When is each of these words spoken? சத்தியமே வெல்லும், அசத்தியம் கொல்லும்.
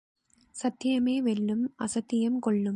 சத்தியமே 0.55 1.21
வெல்லும், 1.21 1.73
அசத்தியம் 1.75 2.39
கொல்லும். 2.39 2.69